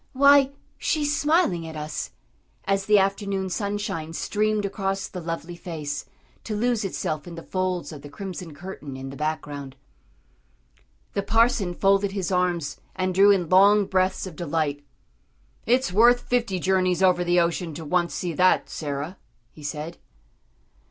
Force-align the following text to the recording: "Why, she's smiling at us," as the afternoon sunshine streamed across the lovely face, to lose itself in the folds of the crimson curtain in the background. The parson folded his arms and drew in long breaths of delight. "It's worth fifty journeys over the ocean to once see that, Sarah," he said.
"Why, 0.13 0.49
she's 0.79 1.15
smiling 1.15 1.67
at 1.67 1.75
us," 1.75 2.09
as 2.65 2.87
the 2.87 2.97
afternoon 2.97 3.51
sunshine 3.51 4.13
streamed 4.13 4.65
across 4.65 5.07
the 5.07 5.21
lovely 5.21 5.55
face, 5.55 6.05
to 6.43 6.55
lose 6.55 6.83
itself 6.83 7.27
in 7.27 7.35
the 7.35 7.43
folds 7.43 7.91
of 7.91 8.01
the 8.01 8.09
crimson 8.09 8.55
curtain 8.55 8.97
in 8.97 9.11
the 9.11 9.15
background. 9.15 9.75
The 11.13 11.21
parson 11.21 11.75
folded 11.75 12.13
his 12.13 12.31
arms 12.31 12.77
and 12.95 13.13
drew 13.13 13.29
in 13.29 13.47
long 13.49 13.85
breaths 13.85 14.25
of 14.25 14.35
delight. 14.35 14.83
"It's 15.67 15.93
worth 15.93 16.21
fifty 16.21 16.59
journeys 16.59 17.03
over 17.03 17.23
the 17.23 17.39
ocean 17.39 17.75
to 17.75 17.85
once 17.85 18.15
see 18.15 18.33
that, 18.33 18.71
Sarah," 18.71 19.17
he 19.51 19.61
said. 19.61 19.99